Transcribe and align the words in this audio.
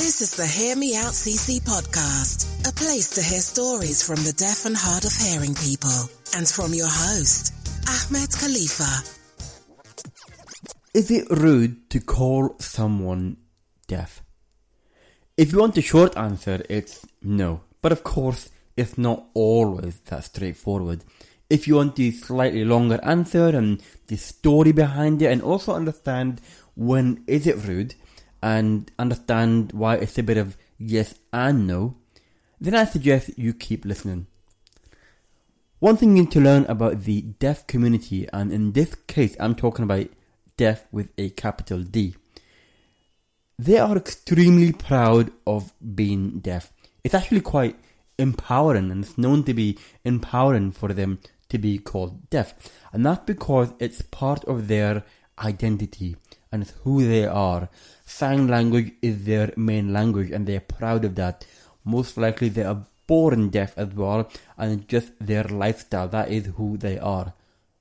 This 0.00 0.22
is 0.22 0.30
the 0.34 0.46
Hear 0.46 0.76
Me 0.76 0.96
Out 0.96 1.12
CC 1.12 1.60
podcast, 1.60 2.66
a 2.66 2.72
place 2.72 3.10
to 3.10 3.22
hear 3.22 3.40
stories 3.40 4.02
from 4.02 4.16
the 4.24 4.32
deaf 4.32 4.64
and 4.64 4.74
hard 4.74 5.04
of 5.04 5.12
hearing 5.12 5.54
people, 5.54 6.08
and 6.34 6.48
from 6.48 6.72
your 6.72 6.88
host, 6.88 7.52
Ahmed 7.86 8.32
Khalifa. 8.32 9.04
Is 10.94 11.10
it 11.10 11.28
rude 11.28 11.90
to 11.90 12.00
call 12.00 12.56
someone 12.58 13.36
deaf? 13.88 14.22
If 15.36 15.52
you 15.52 15.58
want 15.58 15.76
a 15.76 15.82
short 15.82 16.16
answer, 16.16 16.64
it's 16.70 17.04
no. 17.20 17.60
But 17.82 17.92
of 17.92 18.02
course, 18.02 18.48
it's 18.78 18.96
not 18.96 19.26
always 19.34 20.00
that 20.06 20.24
straightforward. 20.24 21.04
If 21.50 21.68
you 21.68 21.74
want 21.74 21.96
the 21.96 22.10
slightly 22.12 22.64
longer 22.64 22.98
answer 23.02 23.48
and 23.48 23.82
the 24.06 24.16
story 24.16 24.72
behind 24.72 25.20
it, 25.20 25.30
and 25.30 25.42
also 25.42 25.74
understand 25.74 26.40
when 26.74 27.22
is 27.26 27.46
it 27.46 27.62
rude, 27.66 27.94
and 28.42 28.90
understand 28.98 29.72
why 29.72 29.96
it's 29.96 30.18
a 30.18 30.22
bit 30.22 30.36
of 30.36 30.56
yes 30.78 31.14
and 31.32 31.66
no, 31.66 31.96
then 32.60 32.74
I 32.74 32.84
suggest 32.84 33.38
you 33.38 33.52
keep 33.54 33.84
listening. 33.84 34.26
One 35.78 35.96
thing 35.96 36.16
you 36.16 36.24
need 36.24 36.32
to 36.32 36.40
learn 36.40 36.66
about 36.66 37.04
the 37.04 37.22
deaf 37.22 37.66
community, 37.66 38.28
and 38.32 38.52
in 38.52 38.72
this 38.72 38.94
case, 39.06 39.34
I'm 39.40 39.54
talking 39.54 39.82
about 39.82 40.08
deaf 40.58 40.86
with 40.92 41.10
a 41.16 41.30
capital 41.30 41.82
D. 41.82 42.16
They 43.58 43.78
are 43.78 43.96
extremely 43.96 44.72
proud 44.72 45.32
of 45.46 45.72
being 45.94 46.40
deaf. 46.40 46.72
It's 47.02 47.14
actually 47.14 47.40
quite 47.40 47.76
empowering, 48.18 48.90
and 48.90 49.04
it's 49.04 49.16
known 49.16 49.44
to 49.44 49.54
be 49.54 49.78
empowering 50.04 50.72
for 50.72 50.92
them 50.92 51.18
to 51.48 51.56
be 51.56 51.78
called 51.78 52.28
deaf. 52.28 52.54
And 52.92 53.04
that's 53.04 53.24
because 53.24 53.72
it's 53.78 54.02
part 54.02 54.44
of 54.44 54.68
their 54.68 55.04
identity 55.38 56.16
and 56.52 56.70
who 56.84 57.06
they 57.06 57.26
are. 57.26 57.68
Sign 58.04 58.48
language 58.48 58.92
is 59.02 59.24
their 59.24 59.52
main 59.56 59.92
language 59.92 60.30
and 60.30 60.46
they're 60.46 60.60
proud 60.60 61.04
of 61.04 61.14
that. 61.14 61.46
Most 61.84 62.16
likely 62.16 62.48
they 62.48 62.64
are 62.64 62.86
born 63.06 63.48
deaf 63.48 63.74
as 63.76 63.88
well 63.94 64.30
and 64.56 64.86
just 64.88 65.12
their 65.20 65.44
lifestyle, 65.44 66.08
that 66.08 66.30
is 66.30 66.46
who 66.56 66.76
they 66.76 66.98
are. 66.98 67.34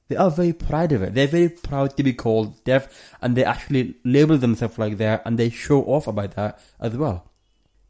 They 0.08 0.16
are 0.16 0.32
very 0.32 0.54
proud 0.54 0.92
of 0.92 1.04
it. 1.04 1.14
They're 1.14 1.28
very 1.28 1.50
proud 1.50 1.96
to 1.98 2.04
be 2.04 2.14
called 2.14 2.64
deaf 2.64 3.14
and 3.22 3.36
they 3.36 3.44
actually 3.44 3.96
label 4.04 4.38
themselves 4.38 4.78
like 4.78 4.98
that 4.98 5.22
and 5.26 5.38
they 5.38 5.50
show 5.50 5.84
off 5.84 6.08
about 6.08 6.36
that 6.36 6.60
as 6.80 6.98
well. 6.98 7.30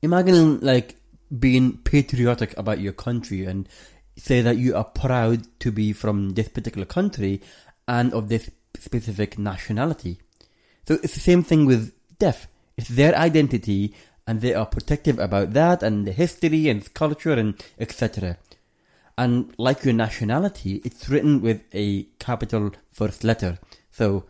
Imagine 0.02 0.60
like 0.60 0.96
being 1.38 1.78
patriotic 1.78 2.58
about 2.58 2.80
your 2.80 2.94
country 2.94 3.46
and 3.46 3.70
say 4.18 4.42
that 4.42 4.58
you 4.58 4.76
are 4.76 4.84
proud 4.84 5.48
to 5.60 5.72
be 5.72 5.94
from 5.94 6.32
this 6.32 6.50
particular 6.50 6.86
country 6.86 7.42
and 7.88 8.14
of 8.14 8.28
this 8.28 8.50
specific 8.78 9.38
nationality. 9.38 10.20
So 10.88 10.96
it's 11.04 11.14
the 11.14 11.20
same 11.20 11.44
thing 11.44 11.66
with 11.66 11.94
deaf. 12.18 12.48
It's 12.78 12.90
their 12.90 13.16
identity 13.16 13.94
and 14.28 14.42
they 14.42 14.54
are 14.54 14.66
protective 14.66 15.20
about 15.20 15.54
that 15.54 15.82
and 15.84 16.06
the 16.06 16.12
history 16.12 16.70
and 16.70 16.94
culture 16.94 17.34
and 17.34 17.56
etc. 17.80 18.38
And 19.18 19.54
like 19.58 19.84
your 19.84 19.94
nationality, 19.94 20.82
it's 20.86 21.10
written 21.10 21.42
with 21.42 21.62
a 21.74 22.04
capital 22.20 22.72
first 22.92 23.24
letter. 23.24 23.60
So 23.92 24.26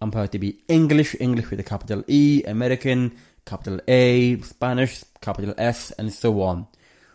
I'm 0.00 0.10
proud 0.10 0.32
to 0.32 0.38
be 0.38 0.58
English, 0.68 1.16
English 1.18 1.50
with 1.50 1.60
a 1.60 1.62
capital 1.62 2.04
E, 2.08 2.42
American, 2.46 3.16
capital 3.46 3.80
A, 3.88 4.40
Spanish, 4.42 5.02
capital 5.20 5.54
S, 5.56 5.92
and 5.92 6.12
so 6.12 6.42
on. 6.42 6.66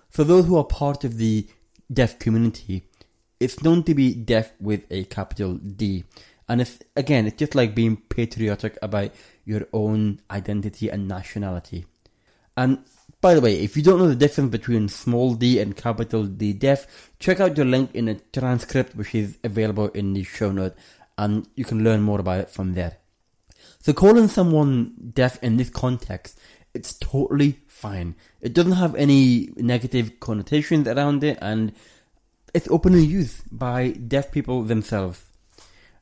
For 0.10 0.24
those 0.24 0.46
who 0.46 0.58
are 0.58 0.64
part 0.64 1.04
of 1.04 1.18
the 1.18 1.48
deaf 1.92 2.18
community, 2.20 2.84
it's 3.40 3.62
known 3.64 3.84
to 3.84 3.94
be 3.94 4.14
deaf 4.14 4.52
with 4.60 4.86
a 4.90 5.04
capital 5.06 5.54
D. 5.56 6.04
And 6.50 6.62
it's, 6.62 6.80
again, 6.96 7.28
it's 7.28 7.38
just 7.38 7.56
like 7.56 7.76
being 7.76 7.96
patriotic 7.96 8.78
about 8.82 9.12
your 9.46 9.68
own 9.72 10.20
identity 10.32 10.90
and 10.90 11.08
nationality. 11.08 11.86
And 12.58 12.80
by 13.22 13.36
the 13.36 13.42
way, 13.42 13.62
if 13.62 13.78
you 13.78 13.84
don't 13.84 14.00
know 14.00 14.08
the 14.08 14.16
difference 14.16 14.50
between 14.50 14.90
small 14.90 15.36
d 15.36 15.60
and 15.60 15.78
capital 15.78 16.24
D 16.26 16.54
deaf, 16.54 17.12
check 17.20 17.40
out 17.40 17.56
the 17.56 17.66
link 17.66 17.94
in 17.94 18.06
the 18.06 18.20
transcript 18.34 18.96
which 18.96 19.14
is 19.14 19.38
available 19.44 19.90
in 19.90 20.14
the 20.14 20.24
show 20.24 20.52
note 20.52 20.76
and 21.18 21.48
you 21.56 21.66
can 21.66 21.84
learn 21.84 22.02
more 22.02 22.20
about 22.20 22.40
it 22.40 22.50
from 22.50 22.74
there. 22.74 22.98
So 23.82 23.94
calling 23.94 24.28
someone 24.28 25.12
deaf 25.14 25.42
in 25.44 25.58
this 25.58 25.70
context, 25.70 26.40
it's 26.74 26.94
totally 26.94 27.60
fine. 27.68 28.16
It 28.42 28.54
doesn't 28.54 28.74
have 28.74 28.96
any 28.96 29.50
negative 29.56 30.20
connotations 30.20 30.88
around 30.88 31.24
it 31.24 31.38
and 31.42 31.74
it's 32.54 32.68
openly 32.70 33.06
used 33.06 33.44
by 33.52 33.92
deaf 33.92 34.32
people 34.32 34.64
themselves. 34.64 35.24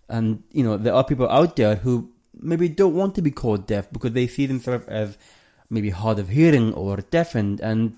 And, 0.09 0.43
you 0.51 0.63
know, 0.63 0.77
there 0.77 0.93
are 0.93 1.03
people 1.03 1.29
out 1.29 1.55
there 1.55 1.75
who 1.75 2.11
maybe 2.39 2.69
don't 2.69 2.95
want 2.95 3.15
to 3.15 3.21
be 3.21 3.31
called 3.31 3.67
deaf 3.67 3.91
because 3.91 4.13
they 4.13 4.27
see 4.27 4.45
themselves 4.45 4.85
as 4.87 5.17
maybe 5.69 5.89
hard 5.89 6.19
of 6.19 6.29
hearing 6.29 6.73
or 6.73 6.97
deafened. 6.97 7.59
And 7.59 7.97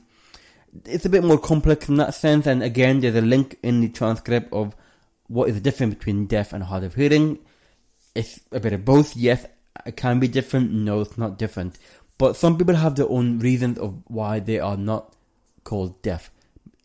it's 0.86 1.06
a 1.06 1.10
bit 1.10 1.24
more 1.24 1.38
complex 1.38 1.88
in 1.90 1.98
that 1.98 2.14
sense. 2.14 2.48
And 2.48 2.64
again, 2.64 3.00
there's 3.00 3.16
a 3.16 3.22
link 3.22 3.58
in 3.62 3.82
the 3.82 3.90
transcript 3.90 4.52
of 4.54 4.76
what 5.28 5.50
is 5.50 5.56
the 5.56 5.62
difference 5.62 5.96
between 5.96 6.26
deaf 6.26 6.54
and 6.54 6.64
hard 6.64 6.84
of 6.84 6.96
hearing. 6.96 7.40
It's 8.16 8.40
a 8.52 8.60
bit 8.60 8.74
of 8.74 8.86
both. 8.86 9.16
Yes, 9.16 9.46
it 9.86 9.96
can 9.96 10.20
be 10.20 10.28
different. 10.28 10.72
No, 10.72 11.02
it's 11.02 11.18
not 11.18 11.38
different. 11.38 11.78
But 12.18 12.36
some 12.36 12.58
people 12.58 12.76
have 12.76 12.96
their 12.96 13.10
own 13.10 13.40
reasons 13.40 13.78
of 13.78 14.02
why 14.08 14.40
they 14.40 14.60
are 14.60 14.76
not 14.76 15.16
called 15.64 16.02
deaf. 16.02 16.32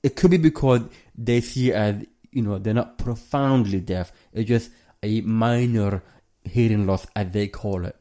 It 0.02 0.16
could 0.16 0.30
be 0.30 0.36
because 0.36 0.82
they 1.16 1.40
see 1.40 1.72
as, 1.72 2.04
you 2.30 2.42
know, 2.42 2.58
they're 2.58 2.74
not 2.74 2.98
profoundly 2.98 3.80
deaf. 3.80 4.12
It's 4.32 4.48
just 4.48 4.70
a 5.04 5.20
minor 5.20 6.02
hearing 6.44 6.86
loss, 6.86 7.06
as 7.14 7.30
they 7.30 7.46
call 7.46 7.84
it. 7.84 7.96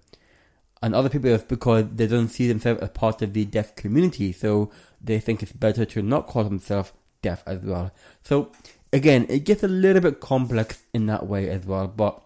And 0.82 0.96
other 0.96 1.10
people, 1.10 1.30
it's 1.30 1.44
because 1.44 1.86
they 1.94 2.08
don't 2.08 2.30
see 2.30 2.48
themselves 2.48 2.82
as 2.82 2.90
part 2.90 3.22
of 3.22 3.34
the 3.34 3.46
deaf 3.46 3.76
community, 3.76 4.32
so 4.32 4.72
they 5.02 5.20
think 5.20 5.44
it's 5.44 5.52
better 5.52 5.86
to 5.86 6.02
not 6.02 6.28
call 6.28 6.44
themselves 6.44 6.92
deaf 7.22 7.44
as 7.46 7.62
well. 7.62 7.92
So, 8.24 8.52
again, 8.92 9.26
it 9.30 9.46
gets 9.46 9.64
a 9.64 9.68
little 9.68 10.02
bit 10.02 10.20
complex 10.20 10.84
in 10.94 11.06
that 11.08 11.28
way 11.28 11.50
as 11.50 11.66
well, 11.66 11.88
but 11.88 12.22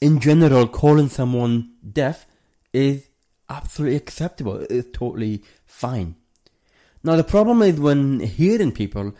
in 0.00 0.20
general, 0.20 0.66
calling 0.66 1.08
someone 1.08 1.72
deaf 1.92 2.26
is 2.72 3.08
absolutely 3.48 3.96
acceptable. 3.96 4.66
It's 4.68 4.88
totally 4.92 5.44
fine. 5.64 6.16
Now, 7.02 7.16
the 7.16 7.24
problem 7.24 7.62
is 7.62 7.78
when 7.78 8.20
hearing 8.20 8.72
people 8.72 9.14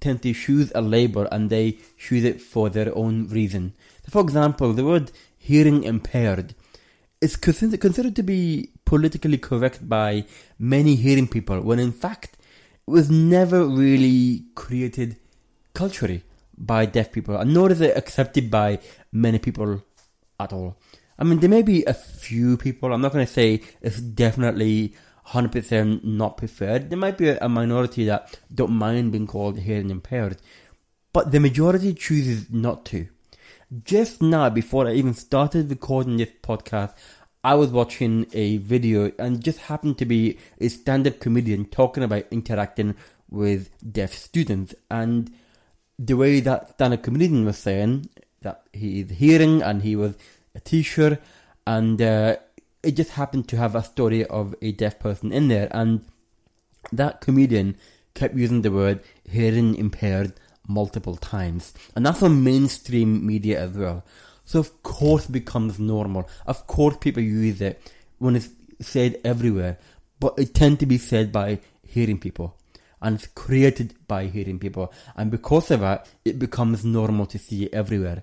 tend 0.00 0.22
to 0.22 0.34
choose 0.34 0.70
a 0.74 0.82
label 0.82 1.26
and 1.30 1.48
they 1.48 1.78
choose 1.96 2.24
it 2.24 2.40
for 2.40 2.68
their 2.68 2.96
own 2.96 3.28
reason. 3.28 3.74
For 4.08 4.20
example, 4.20 4.72
the 4.72 4.84
word 4.84 5.12
hearing 5.38 5.84
impaired 5.84 6.54
is 7.20 7.36
considered 7.36 8.16
to 8.16 8.22
be 8.22 8.70
politically 8.84 9.38
correct 9.38 9.88
by 9.88 10.24
many 10.58 10.96
hearing 10.96 11.28
people 11.28 11.60
when 11.60 11.78
in 11.78 11.92
fact 11.92 12.36
it 12.86 12.90
was 12.90 13.10
never 13.10 13.64
really 13.64 14.44
created 14.56 15.16
culturally 15.72 16.24
by 16.58 16.84
deaf 16.84 17.12
people 17.12 17.36
and 17.36 17.54
nor 17.54 17.70
is 17.70 17.80
it 17.80 17.96
accepted 17.96 18.50
by 18.50 18.78
many 19.12 19.38
people 19.38 19.82
at 20.38 20.52
all. 20.52 20.76
I 21.18 21.24
mean, 21.24 21.38
there 21.38 21.48
may 21.48 21.62
be 21.62 21.84
a 21.84 21.94
few 21.94 22.56
people, 22.56 22.92
I'm 22.92 23.00
not 23.00 23.12
going 23.12 23.24
to 23.24 23.32
say 23.32 23.62
it's 23.80 24.00
definitely 24.00 24.94
100% 25.28 26.02
not 26.02 26.36
preferred. 26.36 26.90
There 26.90 26.98
might 26.98 27.16
be 27.16 27.28
a 27.28 27.48
minority 27.48 28.04
that 28.06 28.40
don't 28.52 28.72
mind 28.72 29.12
being 29.12 29.28
called 29.28 29.60
hearing 29.60 29.90
impaired, 29.90 30.38
but 31.12 31.30
the 31.30 31.38
majority 31.38 31.94
chooses 31.94 32.50
not 32.50 32.84
to. 32.86 33.06
Just 33.80 34.20
now, 34.20 34.50
before 34.50 34.86
I 34.86 34.92
even 34.92 35.14
started 35.14 35.70
recording 35.70 36.18
this 36.18 36.28
podcast, 36.42 36.92
I 37.42 37.54
was 37.54 37.70
watching 37.70 38.26
a 38.34 38.58
video 38.58 39.10
and 39.18 39.42
just 39.42 39.60
happened 39.60 39.96
to 39.96 40.04
be 40.04 40.36
a 40.60 40.68
stand-up 40.68 41.20
comedian 41.20 41.64
talking 41.64 42.02
about 42.02 42.26
interacting 42.30 42.96
with 43.30 43.70
deaf 43.90 44.12
students. 44.12 44.74
And 44.90 45.32
the 45.98 46.14
way 46.14 46.40
that 46.40 46.72
stand-up 46.72 47.02
comedian 47.02 47.46
was 47.46 47.56
saying 47.56 48.10
that 48.42 48.62
he 48.74 49.00
is 49.00 49.10
hearing 49.12 49.62
and 49.62 49.80
he 49.80 49.96
was 49.96 50.16
a 50.54 50.60
teacher 50.60 51.18
and 51.66 52.02
uh, 52.02 52.36
it 52.82 52.92
just 52.92 53.12
happened 53.12 53.48
to 53.48 53.56
have 53.56 53.74
a 53.74 53.82
story 53.82 54.26
of 54.26 54.54
a 54.60 54.72
deaf 54.72 54.98
person 54.98 55.32
in 55.32 55.48
there, 55.48 55.68
and 55.70 56.04
that 56.92 57.22
comedian 57.22 57.78
kept 58.12 58.34
using 58.34 58.60
the 58.60 58.70
word 58.70 59.00
hearing 59.24 59.76
impaired 59.76 60.34
multiple 60.66 61.16
times, 61.16 61.74
and 61.94 62.04
that's 62.04 62.22
on 62.22 62.44
mainstream 62.44 63.26
media 63.26 63.60
as 63.60 63.76
well. 63.76 64.04
So 64.44 64.58
of 64.58 64.82
course 64.82 65.28
it 65.28 65.32
becomes 65.32 65.78
normal. 65.78 66.28
Of 66.46 66.66
course 66.66 66.96
people 66.98 67.22
use 67.22 67.60
it 67.60 67.80
when 68.18 68.36
it's 68.36 68.50
said 68.80 69.20
everywhere, 69.24 69.78
but 70.20 70.34
it 70.38 70.54
tends 70.54 70.80
to 70.80 70.86
be 70.86 70.98
said 70.98 71.32
by 71.32 71.60
hearing 71.86 72.18
people 72.18 72.56
and 73.00 73.16
it's 73.16 73.26
created 73.26 73.94
by 74.06 74.26
hearing 74.26 74.58
people. 74.58 74.92
And 75.16 75.30
because 75.30 75.70
of 75.70 75.80
that, 75.80 76.08
it 76.24 76.38
becomes 76.38 76.84
normal 76.84 77.26
to 77.26 77.38
see 77.38 77.64
it 77.64 77.74
everywhere 77.74 78.22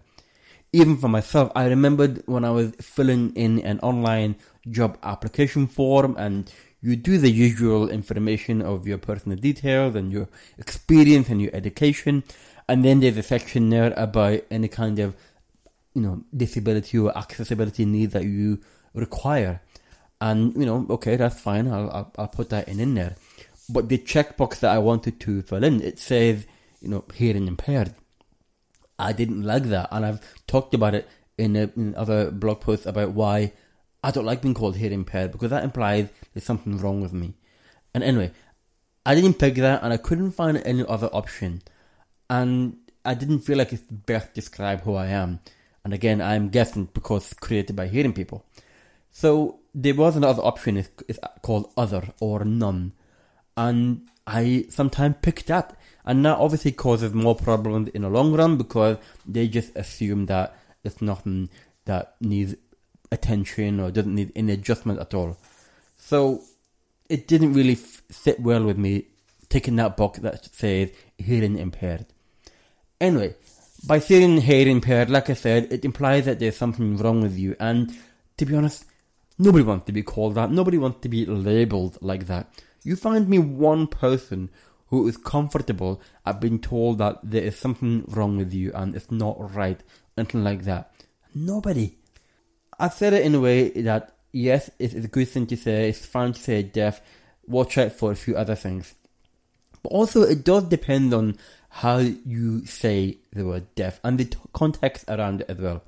even 0.71 0.97
for 0.97 1.07
myself, 1.07 1.51
I 1.56 1.65
remembered 1.65 2.24
when 2.27 2.45
I 2.45 2.51
was 2.51 2.74
filling 2.80 3.33
in 3.36 3.59
an 3.59 3.80
online 3.80 4.36
job 4.69 4.97
application 5.01 5.68
form 5.68 6.15
and 6.18 6.51
you 6.81 6.96
do 6.96 7.18
the 7.18 7.30
usual 7.30 7.90
information 7.90 8.62
of 8.62 8.88
your 8.88 8.98
personal 8.98 9.38
details 9.38 9.96
and 9.96 10.12
your 10.12 10.30
experience 10.58 11.30
and 11.30 11.42
your 11.42 11.54
education. 11.54 12.24
And 12.68 12.86
then 12.86 13.00
there's 13.00 13.18
a 13.18 13.24
section 13.24 13.70
there 13.70 13.94
about 13.98 14.42
any 14.50 14.68
kind 14.68 15.00
of, 15.00 15.16
you 15.94 16.02
know, 16.02 16.24
disability 16.36 16.98
or 16.98 17.18
accessibility 17.18 17.86
need 17.86 18.12
that 18.12 18.24
you 18.24 18.60
require. 18.94 19.62
And, 20.22 20.54
you 20.56 20.66
know, 20.66 20.86
okay, 20.90 21.16
that's 21.16 21.40
fine. 21.40 21.68
I'll, 21.68 21.90
I'll, 21.90 22.14
I'll 22.18 22.28
put 22.28 22.50
that 22.50 22.68
in 22.68 22.80
in 22.80 22.96
there. 22.96 23.16
But 23.70 23.90
the 23.90 23.98
checkbox 23.98 24.60
that 24.60 24.72
I 24.72 24.80
wanted 24.80 25.20
to 25.22 25.42
fill 25.42 25.64
in, 25.64 25.82
it 25.82 26.00
says, 26.00 26.46
you 26.82 26.90
know, 26.90 27.04
hearing 27.14 27.48
impaired. 27.48 27.94
I 28.98 29.14
didn't 29.14 29.44
like 29.44 29.64
that. 29.66 29.90
And 29.92 30.06
I've 30.06 30.22
talked 30.48 30.74
about 30.74 30.96
it 30.96 31.08
in, 31.38 31.56
a, 31.56 31.72
in 31.75 31.96
other 31.96 32.32
blog 32.32 32.62
posts 32.62 32.86
about 32.86 33.12
why 33.12 33.54
I 34.04 34.12
don't 34.12 34.25
like 34.25 34.42
being 34.42 34.54
called 34.54 34.78
hearing 34.78 35.00
impaired 35.00 35.31
because 35.31 35.50
that 35.50 35.63
implies 35.63 36.10
there's 36.34 36.46
something 36.46 36.78
wrong 36.78 37.01
with 37.01 37.13
me. 37.13 37.34
And 37.94 38.04
anyway, 38.04 38.31
I 39.06 39.16
didn't 39.16 39.40
pick 39.40 39.56
that 39.56 39.84
and 39.84 39.92
I 39.92 39.98
couldn't 39.98 40.31
find 40.31 40.57
any 40.57 40.86
other 40.88 41.10
option. 41.12 41.62
And 42.30 42.78
I 43.04 43.13
didn't 43.13 43.40
feel 43.40 43.57
like 43.57 43.74
it's 43.74 43.81
best 43.84 44.34
describe 44.34 44.81
who 44.81 44.96
I 44.96 45.07
am. 45.07 45.40
And 45.84 45.94
again, 45.94 46.22
I'm 46.22 46.50
guessing 46.50 46.90
because 46.94 47.34
created 47.34 47.75
by 47.75 47.88
hearing 47.88 48.13
people. 48.13 48.46
So 49.12 49.60
there 49.74 49.96
was 49.96 50.16
another 50.16 50.44
option, 50.44 50.78
it's, 50.78 50.90
it's 51.07 51.19
called 51.42 51.72
other 51.75 52.13
or 52.19 52.46
none. 52.46 52.94
And 53.57 54.07
I 54.28 54.66
sometimes 54.69 55.16
pick 55.22 55.46
that. 55.46 55.78
And 56.06 56.25
that 56.25 56.38
obviously 56.38 56.72
causes 56.72 57.13
more 57.13 57.36
problems 57.36 57.90
in 57.90 58.04
the 58.04 58.10
long 58.10 58.34
run 58.34 58.57
because 58.57 58.98
they 59.28 59.48
just 59.48 59.75
assume 59.75 60.28
that 60.28 60.56
it's 60.84 61.01
nothing 61.01 61.50
that 61.86 62.16
needs 62.22 62.56
attention 63.12 63.80
or 63.80 63.92
doesn't 63.92 64.14
need 64.14 64.32
any 64.36 64.54
adjustment 64.54 65.00
at 65.00 65.14
all. 65.14 65.38
So 65.98 66.44
it 67.10 67.28
didn't 67.28 67.54
really 67.54 67.74
f- 67.74 68.02
sit 68.10 68.40
well 68.40 68.64
with 68.64 68.78
me 68.78 69.08
taking 69.50 69.76
that 69.78 69.98
box 69.98 70.20
that 70.20 70.46
says 70.54 70.92
hearing 71.18 71.58
impaired. 71.58 72.06
Anyway, 73.02 73.36
by 73.86 74.00
saying 74.00 74.42
hearing 74.42 74.78
impaired, 74.78 75.10
like 75.10 75.30
I 75.30 75.34
said, 75.34 75.72
it 75.72 75.86
implies 75.86 76.26
that 76.26 76.40
there's 76.40 76.58
something 76.58 76.98
wrong 76.98 77.22
with 77.22 77.38
you. 77.38 77.56
And 77.60 77.98
to 78.38 78.46
be 78.46 78.56
honest, 78.56 78.86
nobody 79.38 79.64
wants 79.64 79.86
to 79.86 79.92
be 79.92 80.04
called 80.04 80.36
that. 80.36 80.52
Nobody 80.52 80.78
wants 80.78 81.02
to 81.02 81.10
be 81.10 81.26
labeled 81.26 81.98
like 82.02 82.28
that. 82.28 82.48
You 82.84 82.96
find 82.96 83.28
me 83.28 83.40
one 83.40 83.88
person 83.88 84.50
who 84.88 85.08
is 85.08 85.18
comfortable 85.18 86.02
at 86.26 86.42
being 86.42 86.60
told 86.60 86.98
that 86.98 87.20
there 87.24 87.44
is 87.44 87.58
something 87.58 88.04
wrong 88.08 88.38
with 88.38 88.54
you 88.54 88.72
and 88.74 88.96
it's 88.96 89.12
not 89.12 89.54
right, 89.56 89.82
anything 90.18 90.44
like 90.44 90.64
that. 90.64 90.92
Nobody. 91.34 91.96
I've 92.80 92.94
said 92.94 93.14
it 93.14 93.26
in 93.26 93.36
a 93.36 93.40
way 93.40 93.70
that 93.81 94.16
yes, 94.31 94.70
it's 94.80 94.94
a 94.94 95.08
good 95.08 95.28
thing 95.28 95.48
to 95.48 95.58
say, 95.58 95.90
it's 95.90 96.06
fine 96.06 96.34
to 96.34 96.40
say 96.40 96.64
deaf, 96.64 97.02
watch 97.48 97.78
out 97.78 97.92
for 97.92 98.12
a 98.12 98.16
few 98.16 98.36
other 98.36 98.56
things. 98.56 98.96
But 99.84 99.90
also, 99.90 100.24
it 100.24 100.44
does 100.44 100.66
depend 100.66 101.14
on 101.14 101.38
how 101.70 101.98
you 101.98 102.66
say 102.66 103.18
the 103.31 103.46
word 103.46 103.74
deaf 103.76 104.00
and 104.04 104.18
the 104.18 104.26
t- 104.26 104.38
context 104.54 105.06
around 105.08 105.42
it 105.42 105.50
as 105.50 105.58
well. 105.58 105.84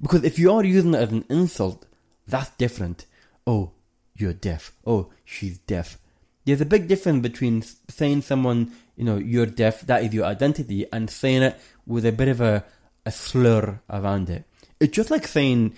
Because 0.00 0.24
if 0.24 0.38
you 0.38 0.52
are 0.52 0.64
using 0.64 0.94
it 0.94 0.98
as 0.98 1.12
an 1.12 1.24
insult, 1.28 1.86
that's 2.26 2.50
different. 2.50 3.06
Oh, 3.46 3.72
you're 4.14 4.32
deaf. 4.32 4.72
Oh, 4.86 5.10
she's 5.24 5.58
deaf. 5.58 5.98
There's 6.44 6.60
a 6.60 6.66
big 6.66 6.88
difference 6.88 7.22
between 7.22 7.62
saying 7.88 8.22
someone, 8.22 8.72
you 8.96 9.04
know, 9.04 9.16
you're 9.16 9.46
deaf, 9.46 9.80
that 9.82 10.04
is 10.04 10.12
your 10.12 10.26
identity, 10.26 10.86
and 10.92 11.08
saying 11.08 11.42
it 11.42 11.58
with 11.86 12.04
a 12.04 12.12
bit 12.12 12.28
of 12.28 12.40
a, 12.40 12.64
a 13.06 13.10
slur 13.10 13.80
around 13.88 14.28
it. 14.28 14.44
It's 14.78 14.94
just 14.94 15.10
like 15.10 15.26
saying, 15.26 15.74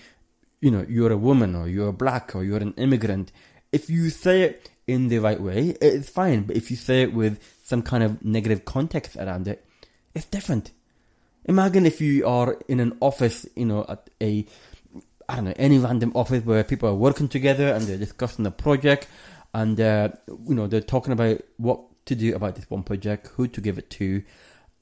you 0.66 0.72
know, 0.72 0.84
you're 0.88 1.12
a 1.12 1.16
woman 1.16 1.54
or 1.54 1.68
you're 1.68 1.92
black 1.92 2.34
or 2.34 2.42
you're 2.42 2.58
an 2.58 2.74
immigrant. 2.76 3.30
If 3.70 3.88
you 3.88 4.10
say 4.10 4.42
it 4.42 4.68
in 4.88 5.06
the 5.06 5.20
right 5.20 5.40
way, 5.40 5.76
it's 5.80 6.08
fine. 6.08 6.42
But 6.42 6.56
if 6.56 6.72
you 6.72 6.76
say 6.76 7.02
it 7.02 7.14
with 7.14 7.38
some 7.62 7.82
kind 7.82 8.02
of 8.02 8.24
negative 8.24 8.64
context 8.64 9.14
around 9.14 9.46
it, 9.46 9.64
it's 10.12 10.26
different. 10.26 10.72
Imagine 11.44 11.86
if 11.86 12.00
you 12.00 12.26
are 12.26 12.58
in 12.66 12.80
an 12.80 12.96
office, 12.98 13.46
you 13.54 13.64
know, 13.64 13.86
at 13.88 14.10
a, 14.20 14.44
I 15.28 15.36
don't 15.36 15.44
know, 15.44 15.54
any 15.56 15.78
random 15.78 16.10
office 16.16 16.44
where 16.44 16.64
people 16.64 16.88
are 16.88 16.96
working 16.96 17.28
together 17.28 17.68
and 17.68 17.86
they're 17.86 17.96
discussing 17.96 18.44
a 18.44 18.50
project 18.50 19.06
and, 19.54 19.80
uh, 19.80 20.08
you 20.48 20.56
know, 20.56 20.66
they're 20.66 20.80
talking 20.80 21.12
about 21.12 21.42
what 21.58 21.78
to 22.06 22.16
do 22.16 22.34
about 22.34 22.56
this 22.56 22.68
one 22.68 22.82
project, 22.82 23.28
who 23.36 23.46
to 23.46 23.60
give 23.60 23.78
it 23.78 23.88
to, 23.90 24.24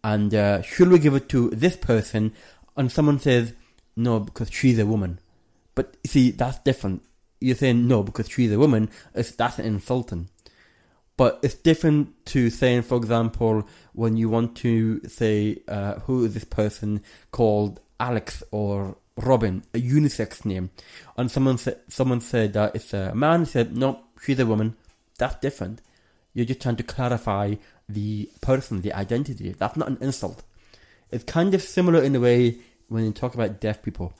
and 0.03 0.35
uh, 0.35 0.63
should 0.63 0.89
we 0.89 0.99
give 0.99 1.15
it 1.15 1.29
to 1.29 1.51
this 1.51 1.77
person? 1.77 2.33
And 2.75 2.91
someone 2.91 3.21
says, 3.21 3.53
no, 3.97 4.21
because 4.21 4.51
she's 4.51 4.79
a 4.79 4.87
woman. 4.87 5.19
But 5.75 5.97
see, 6.07 6.31
that's 6.31 6.59
different. 6.61 7.03
You're 7.41 7.57
saying 7.57 7.87
no 7.87 8.03
because 8.03 8.29
she's 8.29 8.53
a 8.53 8.59
woman. 8.59 8.91
It's, 9.15 9.33
that's 9.33 9.59
insulting. 9.59 10.29
But 11.17 11.41
it's 11.43 11.55
different 11.55 12.27
to 12.27 12.51
saying, 12.51 12.83
for 12.83 12.97
example, 12.97 13.69
when 13.93 14.17
you 14.17 14.29
want 14.29 14.57
to 14.57 15.01
say, 15.07 15.63
uh, 15.69 16.01
who 16.01 16.25
is 16.25 16.35
this 16.35 16.45
person 16.45 17.03
called 17.31 17.81
Alex 18.01 18.43
or 18.51 18.97
Robin, 19.17 19.63
a 19.73 19.81
unisex 19.81 20.45
name, 20.45 20.71
and 21.17 21.31
someone 21.31 21.59
said 21.59 21.79
someone 21.89 22.21
said 22.21 22.53
that 22.55 22.75
it's 22.75 22.93
a 22.93 23.15
man. 23.15 23.47
Said 23.47 23.77
no, 23.77 24.01
she's 24.21 24.41
a 24.41 24.47
woman. 24.47 24.77
That's 25.19 25.37
different. 25.37 25.81
You're 26.33 26.47
just 26.47 26.61
trying 26.61 26.77
to 26.77 26.83
clarify 26.83 27.55
the 27.89 28.29
person, 28.41 28.81
the 28.81 28.93
identity. 28.93 29.55
That's 29.57 29.77
not 29.77 29.89
an 29.89 29.99
insult. 30.01 30.43
It's 31.13 31.23
kind 31.23 31.55
of 31.55 31.63
similar 31.63 32.03
in 32.03 32.17
a 32.17 32.21
way 32.21 32.59
when 32.89 33.05
you 33.05 33.13
talk 33.13 33.35
about 33.35 33.61
deaf 33.61 33.83
people. 33.83 34.13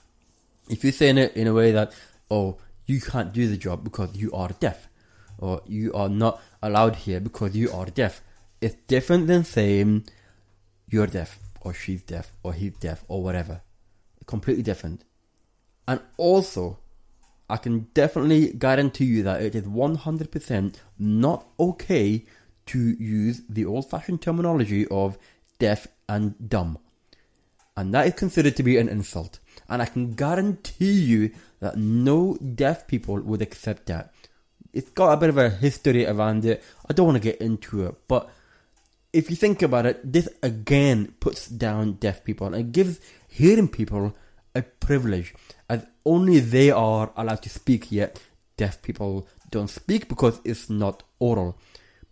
If 0.69 0.83
you're 0.83 0.93
saying 0.93 1.17
it 1.17 1.35
in 1.35 1.47
a 1.47 1.53
way 1.53 1.71
that, 1.71 1.93
oh, 2.29 2.57
you 2.85 3.01
can't 3.01 3.33
do 3.33 3.47
the 3.47 3.57
job 3.57 3.83
because 3.83 4.15
you 4.15 4.31
are 4.31 4.49
deaf, 4.59 4.87
or 5.37 5.61
you 5.65 5.93
are 5.93 6.09
not 6.09 6.41
allowed 6.61 6.95
here 6.95 7.19
because 7.19 7.55
you 7.55 7.71
are 7.71 7.85
deaf, 7.85 8.21
it's 8.61 8.75
different 8.87 9.27
than 9.27 9.43
saying 9.43 10.07
you're 10.89 11.07
deaf, 11.07 11.39
or 11.61 11.73
she's 11.73 12.01
deaf, 12.03 12.31
or 12.43 12.53
he's 12.53 12.73
deaf, 12.73 13.03
or 13.07 13.21
whatever. 13.23 13.61
Completely 14.25 14.63
different. 14.63 15.03
And 15.87 15.99
also, 16.17 16.79
I 17.49 17.57
can 17.57 17.87
definitely 17.93 18.53
guarantee 18.53 19.05
you 19.05 19.23
that 19.23 19.41
it 19.41 19.53
is 19.53 19.63
100% 19.63 20.75
not 20.97 21.45
okay 21.59 22.25
to 22.67 22.79
use 22.79 23.43
the 23.47 23.65
old 23.65 23.89
fashioned 23.89 24.21
terminology 24.21 24.87
of 24.87 25.19
deaf 25.59 25.87
and 26.09 26.49
dumb. 26.49 26.79
And 27.77 27.93
that 27.93 28.07
is 28.07 28.13
considered 28.13 28.55
to 28.55 28.63
be 28.63 28.77
an 28.77 28.89
insult. 28.89 29.39
And 29.67 29.81
I 29.81 29.85
can 29.85 30.13
guarantee 30.13 30.93
you 30.93 31.31
that 31.59 31.77
no 31.77 32.35
deaf 32.35 32.87
people 32.87 33.19
would 33.21 33.41
accept 33.41 33.87
that. 33.87 34.13
It's 34.73 34.89
got 34.91 35.13
a 35.13 35.17
bit 35.17 35.29
of 35.29 35.37
a 35.37 35.49
history 35.49 36.05
around 36.05 36.45
it. 36.45 36.63
I 36.89 36.93
don't 36.93 37.05
want 37.05 37.15
to 37.15 37.31
get 37.31 37.41
into 37.41 37.85
it, 37.85 37.95
but 38.07 38.29
if 39.13 39.29
you 39.29 39.37
think 39.37 39.61
about 39.61 39.85
it, 39.85 40.11
this 40.11 40.27
again 40.43 41.13
puts 41.21 41.47
down 41.47 41.93
deaf 41.93 42.25
people 42.25 42.53
and 42.53 42.73
gives 42.73 42.99
hearing 43.29 43.69
people 43.69 44.13
a 44.53 44.61
privilege 44.61 45.33
as 45.69 45.85
only 46.05 46.39
they 46.39 46.69
are 46.69 47.11
allowed 47.15 47.41
to 47.43 47.49
speak, 47.49 47.91
yet 47.91 48.21
deaf 48.57 48.81
people 48.81 49.27
don't 49.49 49.69
speak 49.69 50.09
because 50.09 50.39
it's 50.43 50.69
not 50.69 51.03
oral. 51.19 51.57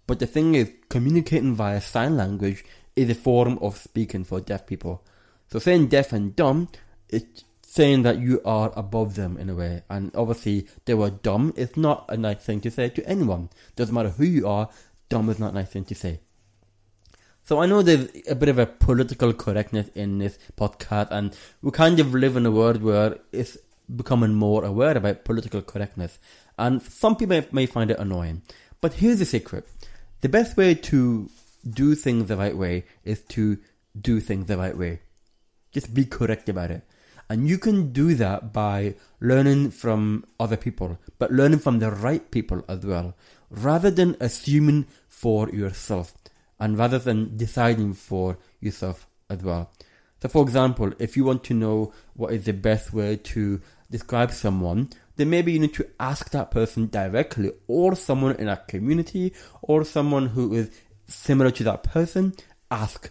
But 0.08 0.20
the 0.20 0.28
thing 0.28 0.56
is, 0.56 0.72
communicating 0.90 1.56
via 1.56 1.82
sign 1.82 2.18
language 2.18 2.64
is 2.96 3.10
a 3.10 3.16
form 3.16 3.58
of 3.62 3.78
speaking 3.78 4.24
for 4.24 4.40
deaf 4.40 4.66
people. 4.66 5.04
So 5.50 5.60
saying 5.60 5.88
deaf 5.88 6.14
and 6.14 6.36
dumb, 6.36 6.70
it's 7.14 7.44
saying 7.62 8.04
that 8.04 8.20
you 8.20 8.42
are 8.46 8.72
above 8.76 9.16
them 9.16 9.38
in 9.38 9.50
a 9.50 9.56
way. 9.56 9.84
And 9.90 10.12
obviously, 10.16 10.68
they 10.86 10.94
were 10.94 11.10
dumb. 11.10 11.54
It's 11.56 11.78
not 11.78 12.06
a 12.10 12.18
nice 12.18 12.38
thing 12.38 12.62
to 12.62 12.72
say 12.72 12.90
to 12.90 13.08
anyone. 13.08 13.50
Doesn't 13.76 13.96
matter 13.96 14.10
who 14.10 14.26
you 14.26 14.48
are, 14.48 14.70
dumb 15.10 15.30
is 15.30 15.40
not 15.40 15.52
a 15.52 15.56
nice 15.56 15.70
thing 15.70 15.86
to 15.86 15.96
say. 15.96 16.20
So 17.46 17.60
I 17.60 17.66
know 17.66 17.82
there's 17.82 18.08
a 18.30 18.36
bit 18.36 18.50
of 18.50 18.58
a 18.58 18.66
political 18.66 19.34
correctness 19.34 19.90
in 19.96 20.20
this 20.20 20.38
podcast, 20.56 21.10
and 21.12 21.36
we 21.62 21.72
kind 21.72 22.00
of 22.00 22.14
live 22.14 22.38
in 22.38 22.46
a 22.46 22.52
world 22.52 22.82
where 22.82 23.18
it's 23.32 23.58
becoming 23.94 24.34
more 24.34 24.64
aware 24.64 24.96
about 24.96 25.26
political 25.26 25.62
correctness. 25.62 26.20
And 26.58 26.82
some 26.82 27.16
people 27.16 27.44
may 27.52 27.66
find 27.66 27.92
it 27.92 28.00
annoying. 28.00 28.44
But 28.82 28.94
here's 28.94 29.20
the 29.20 29.26
secret. 29.26 29.68
The 30.22 30.30
best 30.30 30.56
way 30.56 30.76
to 30.76 31.30
do 31.70 31.96
things 31.96 32.28
the 32.28 32.38
right 32.38 32.56
way 32.56 32.86
is 33.04 33.22
to 33.30 33.58
do 34.00 34.20
things 34.20 34.46
the 34.46 34.58
right 34.58 34.78
way. 34.78 35.02
Just 35.72 35.94
be 35.94 36.06
correct 36.06 36.48
about 36.50 36.72
it. 36.72 36.84
And 37.34 37.50
you 37.50 37.58
can 37.58 37.92
do 37.94 38.14
that 38.14 38.54
by 38.54 38.94
learning 39.20 39.72
from 39.72 40.24
other 40.40 40.56
people, 40.56 41.00
but 41.18 41.32
learning 41.32 41.58
from 41.58 41.80
the 41.80 41.90
right 41.90 42.30
people 42.30 42.64
as 42.70 42.86
well, 42.86 43.16
rather 43.50 43.90
than 43.90 44.16
assuming 44.20 44.86
for 45.08 45.50
yourself 45.50 46.14
and 46.60 46.78
rather 46.78 47.00
than 47.00 47.36
deciding 47.36 47.96
for 47.96 48.38
yourself 48.60 49.08
as 49.32 49.42
well. 49.42 49.72
So, 50.22 50.30
for 50.30 50.44
example, 50.44 50.94
if 51.00 51.18
you 51.18 51.24
want 51.24 51.44
to 51.46 51.56
know 51.56 51.92
what 52.14 52.34
is 52.34 52.46
the 52.46 52.54
best 52.54 52.94
way 52.94 53.16
to 53.16 53.60
describe 53.90 54.32
someone, 54.32 54.92
then 55.16 55.32
maybe 55.32 55.54
you 55.54 55.60
need 55.60 55.74
to 55.74 55.90
ask 56.00 56.30
that 56.30 56.52
person 56.52 56.86
directly, 56.86 57.52
or 57.66 57.96
someone 57.96 58.36
in 58.36 58.48
a 58.48 58.58
community, 58.68 59.34
or 59.64 59.84
someone 59.84 60.28
who 60.28 60.54
is 60.54 60.70
similar 61.08 61.50
to 61.50 61.64
that 61.64 61.82
person. 61.82 62.36
Ask 62.70 63.10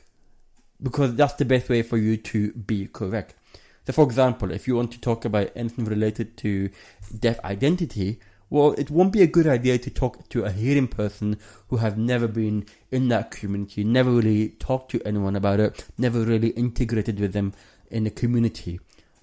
because 0.81 1.17
that's 1.17 1.35
the 1.35 1.45
best 1.45 1.69
way 1.69 1.83
for 1.83 1.97
you 1.97 2.17
to 2.19 2.53
be 2.53 2.87
correct. 2.87 3.35
So, 3.85 3.93
for 3.93 4.05
example, 4.05 4.51
if 4.51 4.69
you 4.69 4.77
want 4.77 4.93
to 4.93 5.01
talk 5.01 5.25
about 5.25 5.51
anything 5.57 5.85
related 5.85 6.37
to 6.39 6.71
deaf 7.19 7.41
identity, 7.45 8.21
well, 8.49 8.73
it 8.73 8.91
won't 8.91 9.13
be 9.13 9.23
a 9.23 9.27
good 9.27 9.47
idea 9.47 9.79
to 9.79 9.91
talk 9.91 10.29
to 10.29 10.45
a 10.45 10.53
hearing 10.53 10.87
person 10.87 11.39
who 11.69 11.79
have 11.79 11.97
never 11.97 12.29
been 12.29 12.67
in 12.91 13.09
that 13.09 13.31
community, 13.31 13.83
never 13.83 14.11
really 14.11 14.51
talked 14.51 14.91
to 14.91 15.03
anyone 15.07 15.37
about 15.37 15.59
it, 15.59 15.87
never 15.97 16.21
really 16.21 16.51
integrated 16.51 17.19
with 17.19 17.33
them 17.33 17.55
in 17.91 18.05
the 18.05 18.11
community. 18.11 18.79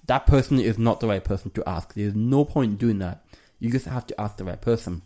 That 0.06 0.26
person 0.26 0.58
is 0.58 0.78
not 0.78 0.98
the 0.98 1.06
right 1.06 1.22
person 1.22 1.52
to 1.52 1.68
ask. 1.68 1.94
There's 1.94 2.16
no 2.16 2.44
point 2.44 2.78
doing 2.78 2.98
that. 2.98 3.24
You 3.60 3.70
just 3.70 3.86
have 3.86 4.06
to 4.08 4.20
ask 4.20 4.36
the 4.36 4.44
right 4.44 4.60
person. 4.60 5.02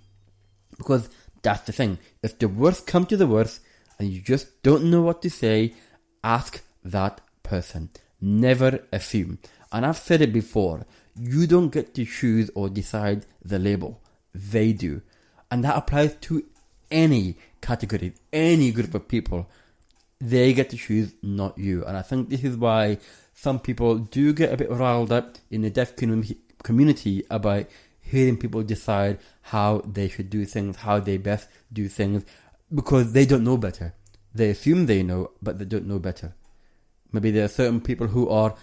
Because 0.78 1.11
that's 1.42 1.66
the 1.66 1.73
thing. 1.73 1.99
If 2.23 2.38
the 2.38 2.49
worst 2.49 2.87
come 2.87 3.04
to 3.06 3.16
the 3.16 3.26
worst 3.26 3.61
and 3.99 4.08
you 4.08 4.23
just 4.23 4.62
don't 4.62 4.84
know 4.84 5.02
what 5.02 5.20
to 5.23 5.30
say, 5.30 5.75
ask 6.25 6.62
that 6.82 7.20
person. 7.42 7.90
Never 8.26 8.81
assume. 8.90 9.38
And 9.71 9.85
I've 9.85 9.99
said 9.99 10.23
it 10.23 10.33
before. 10.33 10.87
You 11.14 11.47
don't 11.47 11.69
get 11.69 11.95
to 11.95 12.07
choose 12.07 12.50
or 12.54 12.71
decide 12.71 13.26
the 13.45 13.59
label. 13.59 14.00
They 14.35 14.73
do. 14.73 15.02
And 15.50 15.62
that 15.62 15.76
applies 15.76 16.14
to 16.23 16.43
any 16.90 17.37
category, 17.61 18.14
any 18.33 18.73
group 18.73 18.95
of 18.95 19.09
people. 19.09 19.47
They 20.21 20.54
get 20.54 20.71
to 20.71 20.78
choose, 20.78 21.12
not 21.23 21.59
you. 21.59 21.85
And 21.85 21.99
I 21.99 22.02
think 22.02 22.31
this 22.31 22.45
is 22.45 22.57
why 22.57 22.99
some 23.35 23.59
people 23.59 23.99
do 23.99 24.33
get 24.33 24.54
a 24.54 24.57
bit 24.57 24.71
riled 24.71 25.12
up 25.12 25.37
in 25.50 25.61
the 25.61 25.71
deaf 25.71 25.95
community 26.62 27.25
about 27.31 27.66
hearing 28.00 28.38
people 28.38 28.62
decide 28.62 29.19
how 29.43 29.83
they 29.85 30.09
should 30.09 30.31
do 30.31 30.47
things, 30.47 30.76
how 30.76 30.99
they 30.99 31.19
best 31.19 31.49
do 31.73 31.88
things, 31.88 32.25
because 32.75 33.12
they 33.12 33.26
don't 33.26 33.45
know 33.45 33.59
better. 33.59 33.93
They 34.35 34.50
assume 34.50 34.87
they 34.87 35.02
know, 35.02 35.33
but 35.43 35.59
they 35.59 35.66
don't 35.66 35.87
know 35.87 35.99
better. 35.99 36.33
Maybe 37.14 37.30
there 37.30 37.44
are 37.44 37.49
certain 37.49 37.80
people 37.80 38.09
who 38.09 38.28
are 38.28 38.56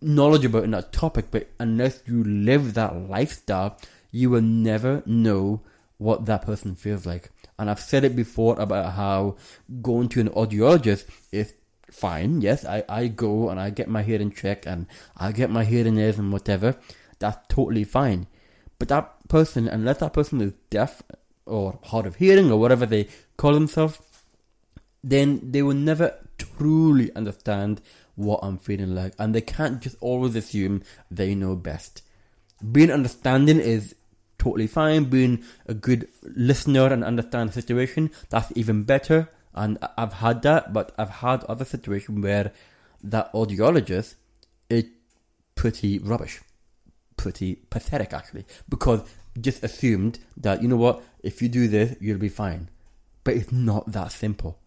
knowledgeable 0.00 0.62
in 0.62 0.70
that 0.70 0.90
topic, 0.90 1.26
but 1.30 1.48
unless 1.60 2.02
you 2.06 2.24
live 2.24 2.74
that 2.74 2.96
lifestyle, 3.10 3.78
you 4.10 4.30
will 4.30 4.40
never 4.40 5.02
know 5.04 5.60
what 5.98 6.24
that 6.24 6.42
person 6.42 6.74
feels 6.74 7.04
like. 7.04 7.30
And 7.58 7.68
I've 7.68 7.80
said 7.80 8.04
it 8.04 8.16
before 8.16 8.58
about 8.58 8.94
how 8.94 9.36
going 9.82 10.08
to 10.10 10.20
an 10.20 10.30
audiologist 10.30 11.04
is 11.30 11.52
fine. 11.90 12.40
Yes, 12.40 12.64
I, 12.64 12.84
I 12.88 13.06
go 13.08 13.50
and 13.50 13.60
I 13.60 13.68
get 13.68 13.88
my 13.88 14.02
hearing 14.02 14.32
checked 14.32 14.66
and 14.66 14.86
I 15.16 15.30
get 15.32 15.50
my 15.50 15.64
hearing 15.64 15.98
aids 15.98 16.18
and 16.18 16.32
whatever. 16.32 16.76
That's 17.18 17.36
totally 17.48 17.84
fine. 17.84 18.26
But 18.78 18.88
that 18.88 19.28
person, 19.28 19.68
unless 19.68 19.98
that 19.98 20.14
person 20.14 20.40
is 20.40 20.52
deaf 20.70 21.02
or 21.44 21.78
hard 21.84 22.06
of 22.06 22.16
hearing 22.16 22.50
or 22.50 22.58
whatever 22.58 22.86
they 22.86 23.08
call 23.36 23.52
themselves, 23.52 24.00
then 25.02 25.52
they 25.52 25.62
will 25.62 25.74
never 25.74 26.18
truly 26.38 27.14
understand 27.14 27.80
what 28.14 28.40
I'm 28.42 28.58
feeling 28.58 28.94
like. 28.94 29.14
And 29.18 29.34
they 29.34 29.40
can't 29.40 29.80
just 29.80 29.96
always 30.00 30.36
assume 30.36 30.82
they 31.10 31.34
know 31.34 31.56
best. 31.56 32.02
Being 32.72 32.90
understanding 32.90 33.60
is 33.60 33.94
totally 34.38 34.66
fine. 34.66 35.04
Being 35.04 35.44
a 35.66 35.74
good 35.74 36.08
listener 36.22 36.92
and 36.92 37.04
understand 37.04 37.50
the 37.50 37.54
situation, 37.54 38.10
that's 38.28 38.52
even 38.54 38.84
better. 38.84 39.28
And 39.54 39.78
I've 39.96 40.14
had 40.14 40.42
that, 40.42 40.72
but 40.72 40.92
I've 40.98 41.10
had 41.10 41.44
other 41.44 41.64
situations 41.64 42.22
where 42.22 42.52
that 43.02 43.32
audiologist 43.32 44.14
is 44.68 44.84
pretty 45.54 45.98
rubbish. 45.98 46.40
Pretty 47.16 47.56
pathetic, 47.70 48.12
actually. 48.12 48.46
Because 48.68 49.02
just 49.40 49.62
assumed 49.62 50.18
that, 50.36 50.62
you 50.62 50.68
know 50.68 50.76
what, 50.76 51.02
if 51.22 51.40
you 51.42 51.48
do 51.48 51.68
this, 51.68 51.96
you'll 52.00 52.18
be 52.18 52.28
fine. 52.28 52.68
But 53.22 53.34
it's 53.34 53.52
not 53.52 53.90
that 53.92 54.12
simple. 54.12 54.58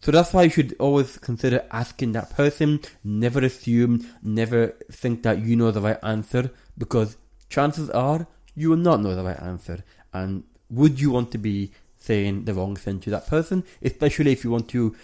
So 0.00 0.10
that's 0.10 0.32
why 0.32 0.44
you 0.44 0.50
should 0.50 0.74
always 0.78 1.18
consider 1.18 1.64
asking 1.70 2.12
that 2.12 2.30
person. 2.30 2.80
Never 3.04 3.40
assume, 3.40 4.06
never 4.22 4.68
think 4.90 5.22
that 5.24 5.40
you 5.40 5.56
know 5.56 5.70
the 5.70 5.80
right 5.80 5.98
answer 6.02 6.50
because 6.78 7.16
chances 7.50 7.90
are 7.90 8.26
you 8.54 8.70
will 8.70 8.76
not 8.76 9.00
know 9.00 9.14
the 9.14 9.24
right 9.24 9.40
answer. 9.40 9.84
And 10.12 10.44
would 10.70 11.00
you 11.00 11.10
want 11.10 11.30
to 11.32 11.38
be 11.38 11.72
saying 11.98 12.44
the 12.44 12.54
wrong 12.54 12.76
thing 12.76 13.00
to 13.00 13.10
that 13.10 13.26
person? 13.26 13.64
Especially 13.82 14.32
if 14.32 14.42
you 14.42 14.50
want 14.50 14.68
to 14.70 14.96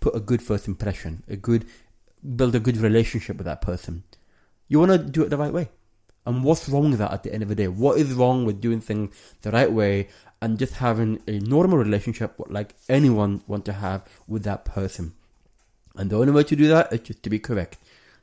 put 0.00 0.14
a 0.14 0.20
good 0.20 0.42
first 0.42 0.68
impression, 0.68 1.22
a 1.28 1.36
good, 1.36 1.64
build 2.36 2.54
a 2.54 2.60
good 2.60 2.76
relationship 2.76 3.36
with 3.36 3.46
that 3.46 3.62
person. 3.62 4.04
You 4.68 4.78
want 4.78 4.92
to 4.92 4.98
do 4.98 5.22
it 5.22 5.30
the 5.30 5.38
right 5.38 5.52
way. 5.52 5.68
And 6.26 6.42
what's 6.42 6.68
wrong 6.68 6.90
with 6.90 6.98
that 6.98 7.12
at 7.12 7.22
the 7.22 7.32
end 7.32 7.42
of 7.42 7.48
the 7.48 7.54
day? 7.54 7.68
What 7.68 7.98
is 7.98 8.12
wrong 8.14 8.44
with 8.44 8.60
doing 8.60 8.80
things 8.80 9.14
the 9.42 9.50
right 9.50 9.70
way 9.70 10.08
and 10.44 10.58
just 10.58 10.74
having 10.74 11.22
a 11.26 11.38
normal 11.40 11.78
relationship 11.78 12.34
like 12.48 12.74
anyone 12.86 13.42
want 13.46 13.64
to 13.64 13.72
have 13.72 14.02
with 14.28 14.44
that 14.44 14.66
person? 14.66 15.14
And 15.96 16.10
the 16.10 16.18
only 16.18 16.32
way 16.32 16.44
to 16.44 16.54
do 16.54 16.68
that 16.68 16.92
is 16.92 17.00
just 17.00 17.22
to 17.22 17.30
be 17.30 17.38
correct. 17.38 17.78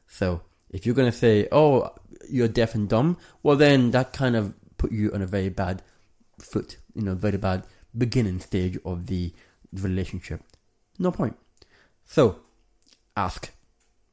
So 0.07 0.41
if 0.69 0.85
you're 0.85 0.93
going 0.93 1.11
to 1.11 1.17
say, 1.17 1.47
oh, 1.51 1.89
you're 2.29 2.47
deaf 2.47 2.75
and 2.75 2.87
dumb, 2.87 3.17
well 3.41 3.55
then 3.55 3.89
that 3.91 4.13
kind 4.13 4.35
of 4.35 4.53
put 4.77 4.91
you 4.91 5.11
on 5.13 5.23
a 5.23 5.25
very 5.25 5.49
bad 5.49 5.81
foot, 6.39 6.77
you 6.93 7.01
know, 7.01 7.15
very 7.15 7.37
bad 7.37 7.63
beginning 7.97 8.39
stage 8.39 8.77
of 8.85 9.07
the 9.07 9.33
relationship. 9.73 10.43
No 10.99 11.11
point. 11.11 11.35
So, 12.05 12.41
ask. 13.17 13.51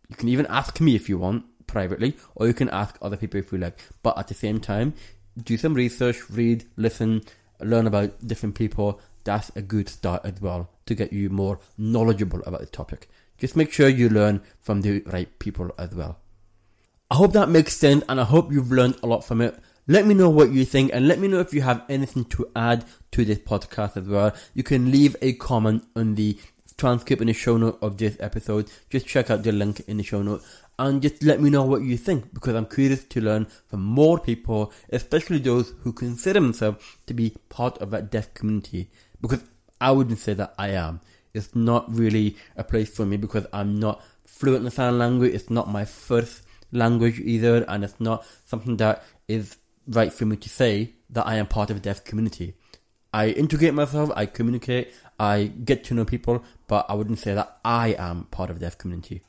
You 0.08 0.16
can 0.16 0.28
even 0.28 0.46
ask 0.46 0.80
me 0.80 0.94
if 0.94 1.10
you 1.10 1.18
want 1.18 1.44
privately, 1.66 2.16
or 2.34 2.46
you 2.46 2.54
can 2.54 2.70
ask 2.70 2.96
other 3.02 3.18
people 3.18 3.38
if 3.38 3.52
you 3.52 3.58
like. 3.58 3.78
But 4.02 4.16
at 4.16 4.28
the 4.28 4.34
same 4.34 4.60
time, 4.60 4.94
do 5.42 5.58
some 5.58 5.74
research, 5.74 6.30
read, 6.30 6.64
listen, 6.76 7.22
learn 7.60 7.86
about 7.86 8.26
different 8.26 8.54
people. 8.54 9.00
That's 9.24 9.50
a 9.56 9.62
good 9.62 9.88
start 9.88 10.22
as 10.24 10.40
well 10.40 10.70
to 10.86 10.94
get 10.94 11.12
you 11.12 11.30
more 11.30 11.60
knowledgeable 11.76 12.42
about 12.46 12.60
the 12.60 12.66
topic. 12.66 13.08
Just 13.36 13.56
make 13.56 13.72
sure 13.72 13.88
you 13.88 14.08
learn 14.08 14.40
from 14.60 14.80
the 14.80 15.02
right 15.02 15.38
people 15.38 15.70
as 15.78 15.94
well. 15.94 16.18
I 17.10 17.14
hope 17.14 17.32
that 17.32 17.48
makes 17.48 17.76
sense 17.76 18.04
and 18.08 18.20
I 18.20 18.24
hope 18.24 18.52
you've 18.52 18.72
learned 18.72 18.96
a 19.02 19.06
lot 19.06 19.24
from 19.24 19.40
it. 19.40 19.58
Let 19.86 20.06
me 20.06 20.14
know 20.14 20.28
what 20.28 20.52
you 20.52 20.66
think 20.66 20.90
and 20.92 21.08
let 21.08 21.18
me 21.18 21.28
know 21.28 21.40
if 21.40 21.54
you 21.54 21.62
have 21.62 21.82
anything 21.88 22.26
to 22.26 22.50
add 22.54 22.84
to 23.12 23.24
this 23.24 23.38
podcast 23.38 23.96
as 23.96 24.06
well. 24.06 24.34
You 24.52 24.62
can 24.62 24.90
leave 24.90 25.16
a 25.22 25.32
comment 25.32 25.84
on 25.96 26.16
the 26.16 26.38
transcript 26.78 27.20
in 27.20 27.26
the 27.26 27.34
show 27.34 27.56
note 27.56 27.78
of 27.82 27.98
this 27.98 28.16
episode. 28.20 28.70
Just 28.88 29.06
check 29.06 29.30
out 29.30 29.42
the 29.42 29.52
link 29.52 29.80
in 29.86 29.98
the 29.98 30.02
show 30.02 30.22
note 30.22 30.42
and 30.78 31.02
just 31.02 31.22
let 31.22 31.40
me 31.40 31.50
know 31.50 31.64
what 31.64 31.82
you 31.82 31.96
think 31.96 32.32
because 32.32 32.54
I'm 32.54 32.66
curious 32.66 33.04
to 33.04 33.20
learn 33.20 33.46
from 33.66 33.82
more 33.82 34.18
people, 34.18 34.72
especially 34.90 35.38
those 35.38 35.74
who 35.82 35.92
consider 35.92 36.40
themselves 36.40 36.84
to 37.06 37.14
be 37.14 37.34
part 37.48 37.78
of 37.78 37.90
that 37.90 38.10
deaf 38.10 38.32
community. 38.32 38.90
Because 39.20 39.42
I 39.80 39.90
wouldn't 39.90 40.20
say 40.20 40.34
that 40.34 40.54
I 40.56 40.68
am. 40.68 41.00
It's 41.34 41.54
not 41.54 41.92
really 41.92 42.36
a 42.56 42.64
place 42.64 42.94
for 42.94 43.04
me 43.04 43.16
because 43.16 43.46
I'm 43.52 43.78
not 43.78 44.02
fluent 44.24 44.60
in 44.60 44.64
the 44.66 44.70
sign 44.70 44.98
language. 44.98 45.34
It's 45.34 45.50
not 45.50 45.68
my 45.68 45.84
first 45.84 46.42
language 46.70 47.18
either, 47.18 47.64
and 47.68 47.82
it's 47.82 47.98
not 47.98 48.24
something 48.44 48.76
that 48.76 49.02
is 49.26 49.56
right 49.88 50.12
for 50.12 50.26
me 50.26 50.36
to 50.36 50.48
say 50.48 50.94
that 51.10 51.26
I 51.26 51.36
am 51.36 51.46
part 51.46 51.70
of 51.70 51.76
the 51.76 51.82
deaf 51.82 52.04
community. 52.04 52.54
I 53.12 53.28
integrate 53.28 53.74
myself, 53.74 54.10
I 54.14 54.26
communicate, 54.26 54.92
I 55.18 55.44
get 55.46 55.84
to 55.84 55.94
know 55.94 56.04
people, 56.04 56.44
but 56.66 56.86
I 56.88 56.94
wouldn't 56.94 57.18
say 57.18 57.34
that 57.34 57.58
I 57.64 57.88
am 57.98 58.24
part 58.30 58.50
of 58.50 58.58
the 58.58 58.66
deaf 58.66 58.78
community. 58.78 59.22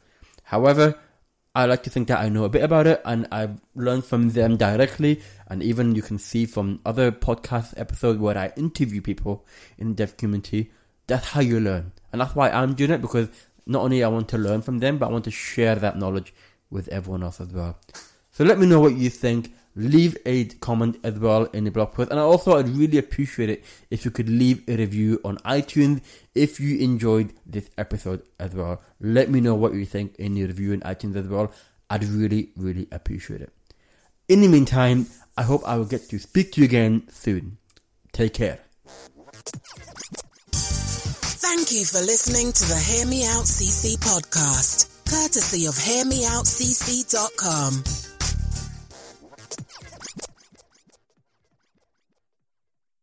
However, 0.43 0.95
I 1.55 1.65
like 1.65 1.83
to 1.83 1.89
think 1.89 2.07
that 2.07 2.19
I 2.19 2.29
know 2.29 2.43
a 2.43 2.49
bit 2.49 2.63
about 2.63 2.85
it 2.87 3.01
and 3.05 3.27
I've 3.31 3.59
learned 3.75 4.05
from 4.05 4.29
them 4.29 4.55
directly. 4.55 5.21
And 5.47 5.63
even 5.63 5.95
you 5.95 6.01
can 6.01 6.19
see 6.19 6.45
from 6.45 6.79
other 6.85 7.11
podcast 7.11 7.73
episodes 7.75 8.19
where 8.19 8.37
I 8.37 8.53
interview 8.55 9.01
people 9.01 9.45
in 9.77 9.89
the 9.89 9.93
deaf 9.95 10.15
community, 10.15 10.71
that's 11.07 11.29
how 11.29 11.41
you 11.41 11.59
learn. 11.59 11.91
And 12.11 12.21
that's 12.21 12.35
why 12.35 12.49
I'm 12.51 12.75
doing 12.75 12.91
it 12.91 13.01
because 13.01 13.29
not 13.65 13.83
only 13.83 14.03
I 14.03 14.07
want 14.07 14.29
to 14.29 14.37
learn 14.37 14.61
from 14.61 14.79
them, 14.79 14.99
but 14.99 15.09
I 15.09 15.11
want 15.11 15.25
to 15.25 15.31
share 15.31 15.75
that 15.75 15.97
knowledge 15.97 16.33
with 16.69 16.87
everyone 16.89 17.23
else 17.23 17.41
as 17.41 17.49
well. 17.49 17.79
So 18.31 18.43
let 18.43 18.59
me 18.59 18.67
know 18.67 18.79
what 18.79 18.95
you 18.95 19.09
think. 19.09 19.53
Leave 19.79 20.17
a 20.25 20.45
comment 20.45 20.97
as 21.03 21.17
well 21.17 21.45
in 21.45 21.63
the 21.63 21.71
blog 21.71 21.93
post. 21.93 22.11
And 22.11 22.19
also, 22.19 22.57
I'd 22.57 22.69
really 22.69 22.97
appreciate 22.97 23.49
it 23.49 23.63
if 23.89 24.05
you 24.05 24.11
could 24.11 24.29
leave 24.29 24.67
a 24.67 24.75
review 24.75 25.19
on 25.23 25.37
iTunes 25.37 26.01
if 26.35 26.59
you 26.59 26.77
enjoyed 26.79 27.33
this 27.45 27.69
episode 27.77 28.21
as 28.39 28.53
well. 28.53 28.81
Let 28.99 29.29
me 29.29 29.41
know 29.41 29.55
what 29.55 29.73
you 29.73 29.85
think 29.85 30.15
in 30.17 30.35
the 30.35 30.45
review 30.45 30.73
in 30.73 30.81
iTunes 30.81 31.15
as 31.15 31.27
well. 31.27 31.51
I'd 31.89 32.03
really, 32.03 32.51
really 32.55 32.87
appreciate 32.91 33.41
it. 33.41 33.51
In 34.27 34.41
the 34.41 34.47
meantime, 34.47 35.07
I 35.37 35.43
hope 35.43 35.63
I 35.65 35.77
will 35.77 35.85
get 35.85 36.09
to 36.09 36.19
speak 36.19 36.51
to 36.53 36.61
you 36.61 36.65
again 36.65 37.07
soon. 37.09 37.57
Take 38.11 38.33
care. 38.33 38.59
Thank 40.51 41.71
you 41.71 41.85
for 41.85 41.99
listening 41.99 42.51
to 42.51 42.65
the 42.65 42.77
Hear 42.77 43.07
Me 43.07 43.25
Out 43.25 43.45
CC 43.45 43.97
podcast 43.97 44.99
courtesy 45.09 45.65
of 45.65 45.73
HearMeOutCC.com. 45.73 48.08